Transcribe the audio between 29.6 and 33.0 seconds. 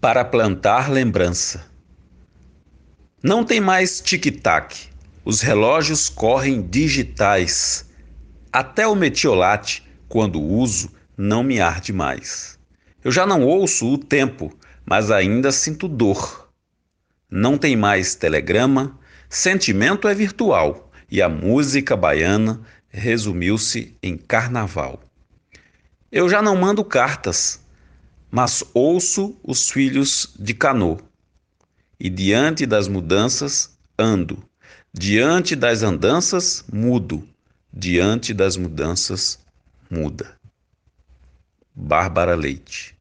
filhos de Cano. E diante das